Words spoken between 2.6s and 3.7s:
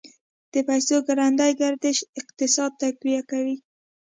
تقویه کوي.